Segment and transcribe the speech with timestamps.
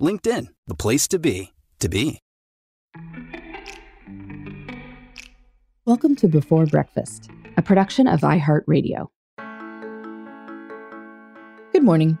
[0.00, 2.20] LinkedIn, the place to be, to be.
[5.84, 9.08] Welcome to Before Breakfast, a production of iHeartRadio.
[11.72, 12.18] Good morning.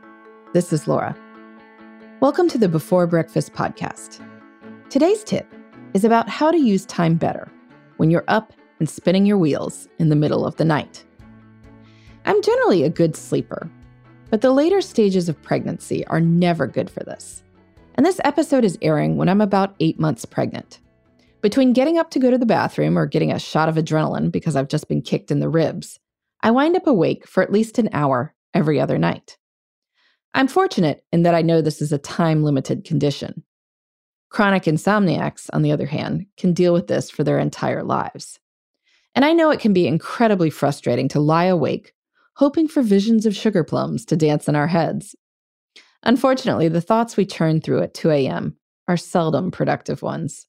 [0.52, 1.16] This is Laura.
[2.20, 4.20] Welcome to the Before Breakfast podcast.
[4.90, 5.50] Today's tip
[5.94, 7.50] is about how to use time better
[7.96, 11.02] when you're up and spinning your wheels in the middle of the night.
[12.26, 13.70] I'm generally a good sleeper,
[14.28, 17.42] but the later stages of pregnancy are never good for this.
[18.00, 20.80] And this episode is airing when I'm about eight months pregnant.
[21.42, 24.56] Between getting up to go to the bathroom or getting a shot of adrenaline because
[24.56, 26.00] I've just been kicked in the ribs,
[26.40, 29.36] I wind up awake for at least an hour every other night.
[30.32, 33.44] I'm fortunate in that I know this is a time limited condition.
[34.30, 38.40] Chronic insomniacs, on the other hand, can deal with this for their entire lives.
[39.14, 41.92] And I know it can be incredibly frustrating to lie awake,
[42.36, 45.14] hoping for visions of sugar plums to dance in our heads.
[46.02, 48.56] Unfortunately, the thoughts we churn through at 2 a.m.
[48.88, 50.46] are seldom productive ones.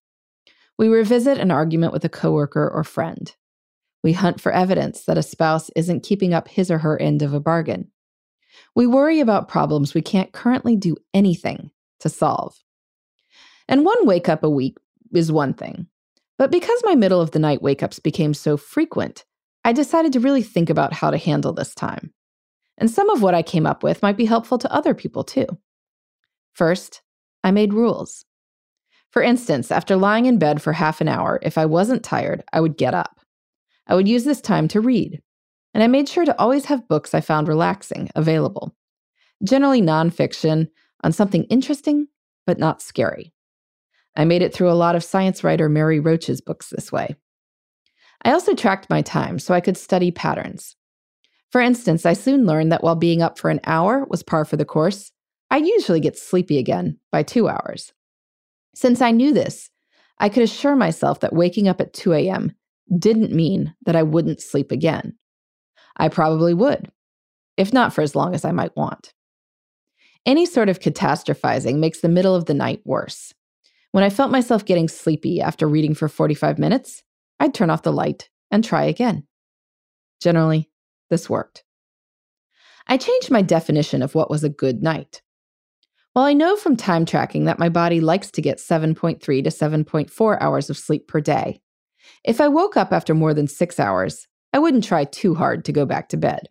[0.78, 3.34] We revisit an argument with a coworker or friend.
[4.04, 7.34] We hunt for evidence that a spouse isn't keeping up his or her end of
[7.34, 7.92] a bargain.
[8.76, 12.64] We worry about problems we can't currently do anything to solve.
[13.68, 14.78] And one wake up a week
[15.14, 15.88] is one thing.
[16.38, 19.26] But because my middle of the night wake ups became so frequent,
[19.64, 22.12] I decided to really think about how to handle this time.
[22.82, 25.46] And some of what I came up with might be helpful to other people too.
[26.54, 27.04] First,
[27.44, 28.26] I made rules.
[29.12, 32.60] For instance, after lying in bed for half an hour, if I wasn't tired, I
[32.60, 33.20] would get up.
[33.86, 35.22] I would use this time to read.
[35.76, 38.76] And I made sure to always have books I found relaxing available,
[39.44, 40.70] generally nonfiction
[41.04, 42.08] on something interesting
[42.48, 43.32] but not scary.
[44.16, 47.16] I made it through a lot of science writer Mary Roach's books this way.
[48.26, 50.76] I also tracked my time so I could study patterns.
[51.52, 54.56] For instance, I soon learned that while being up for an hour was par for
[54.56, 55.12] the course,
[55.50, 57.92] I usually get sleepy again by two hours.
[58.74, 59.70] Since I knew this,
[60.18, 62.56] I could assure myself that waking up at 2 a.m.
[62.98, 65.18] didn't mean that I wouldn't sleep again.
[65.98, 66.90] I probably would,
[67.58, 69.14] if not for as long as I might want.
[70.26, 73.34] Any sort of catastrophizing makes the middle of the night worse.
[73.92, 77.04] When I felt myself getting sleepy after reading for 45 minutes,
[77.42, 79.28] I'd turn off the light and try again.
[80.22, 80.71] Generally,
[81.12, 81.64] this worked.
[82.88, 85.22] I changed my definition of what was a good night.
[86.14, 90.38] While I know from time tracking that my body likes to get 7.3 to 7.4
[90.42, 91.62] hours of sleep per day,
[92.24, 95.72] if I woke up after more than six hours, I wouldn't try too hard to
[95.72, 96.48] go back to bed.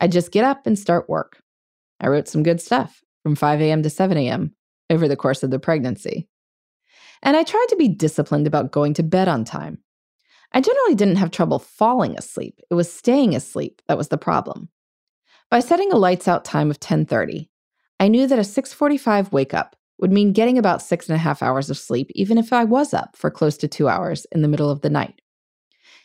[0.00, 1.42] I'd just get up and start work.
[2.00, 3.82] I wrote some good stuff from 5 a.m.
[3.82, 4.54] to 7 a.m.
[4.88, 6.28] over the course of the pregnancy.
[7.22, 9.78] And I tried to be disciplined about going to bed on time.
[10.52, 12.60] I generally didn't have trouble falling asleep.
[12.70, 14.68] It was staying asleep that was the problem.
[15.50, 17.48] By setting a lights out time of 10:30,
[18.00, 21.42] I knew that a 645 wake up would mean getting about six and a half
[21.42, 24.48] hours of sleep, even if I was up for close to two hours in the
[24.48, 25.20] middle of the night.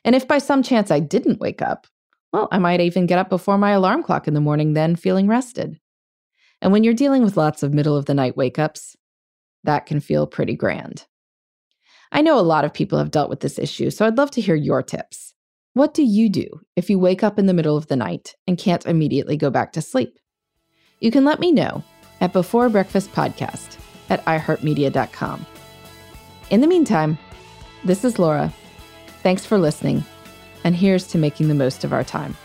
[0.04, 1.88] And if by some chance I didn't wake up,
[2.32, 5.28] well, I might even get up before my alarm clock in the morning, then feeling
[5.28, 5.80] rested.
[6.62, 8.96] And when you're dealing with lots of middle of the night wake ups,
[9.64, 11.06] that can feel pretty grand.
[12.16, 14.42] I know a lot of people have dealt with this issue, so I'd love to
[14.42, 15.34] hear your tips.
[15.74, 16.46] What do you do
[16.76, 19.74] if you wake up in the middle of the night and can't immediately go back
[19.74, 20.20] to sleep?
[21.00, 21.84] You can let me know
[22.22, 23.80] at Before Breakfast Podcast
[24.12, 25.44] at iHeartMedia.com.
[26.52, 27.18] In the meantime,
[27.84, 28.54] this is Laura.
[29.24, 30.06] Thanks for listening,
[30.64, 32.38] and here's to making the most of our time.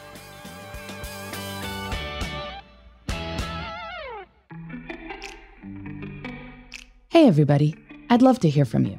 [7.11, 7.77] Hey, everybody.
[8.09, 8.99] I'd love to hear from you.